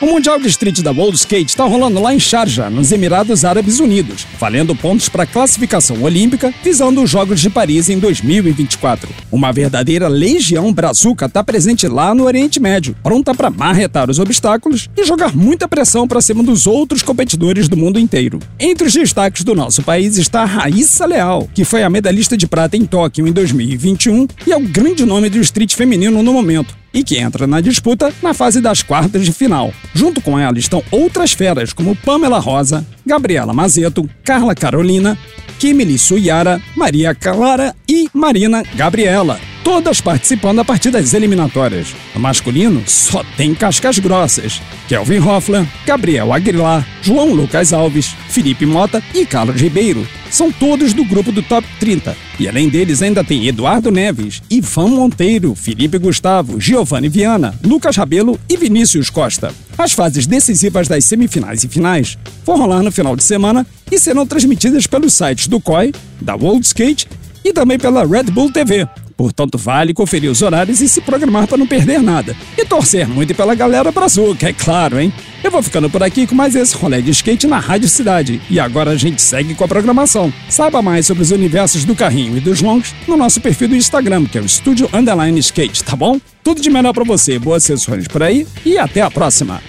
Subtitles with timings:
[0.00, 3.80] O Mundial de Street da World Skate está rolando lá em Sharjah, nos Emirados Árabes
[3.80, 9.08] Unidos, valendo pontos para a classificação olímpica, visando os Jogos de Paris em 2024.
[9.32, 14.88] Uma verdadeira legião brazuca está presente lá no Oriente Médio, pronta para marretar os obstáculos
[14.96, 18.38] e jogar muita pressão para cima dos outros competidores do mundo inteiro.
[18.56, 22.46] Entre os destaques do nosso país está a Raíssa Leal, que foi a medalhista de
[22.46, 26.72] prata em Tóquio em 2021 e é o grande nome do street feminino no momento
[26.98, 29.72] e que entra na disputa na fase das quartas de final.
[29.94, 35.16] Junto com ela estão outras feras como Pamela Rosa, Gabriela Mazeto, Carla Carolina,
[35.60, 39.47] Kimili Suyara, Maria Clara e Marina Gabriela.
[39.68, 41.94] Todas participando a partir das eliminatórias.
[42.14, 44.62] No masculino, só tem cascas grossas.
[44.88, 50.08] Kelvin Hoffler, Gabriel Aguilar, João Lucas Alves, Felipe Mota e Carlos Ribeiro.
[50.30, 52.16] São todos do grupo do Top 30.
[52.40, 58.40] E além deles ainda tem Eduardo Neves, Ivan Monteiro, Felipe Gustavo, Giovanni Viana, Lucas Rabelo
[58.48, 59.52] e Vinícius Costa.
[59.76, 64.26] As fases decisivas das semifinais e finais vão rolar no final de semana e serão
[64.26, 65.92] transmitidas pelos sites do COI,
[66.22, 67.06] da World Skate
[67.44, 68.88] e também pela Red Bull TV.
[69.18, 72.36] Portanto, vale conferir os horários e se programar para não perder nada.
[72.56, 75.12] E torcer muito pela galera brazuca, é claro, hein?
[75.42, 78.40] Eu vou ficando por aqui com mais esse rolê de skate na Rádio Cidade.
[78.48, 80.32] E agora a gente segue com a programação.
[80.48, 84.24] Saiba mais sobre os universos do carrinho e dos longs no nosso perfil do Instagram,
[84.24, 86.20] que é o Estúdio Underline Skate, tá bom?
[86.44, 89.60] Tudo de melhor para você, boas sessões por aí e até a próxima.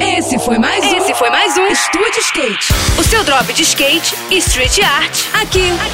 [0.00, 0.96] Esse foi mais um.
[0.96, 2.72] Esse foi mais um Estúdio Skate.
[2.98, 5.26] O seu drop de skate e street art.
[5.34, 5.89] Aqui, aqui.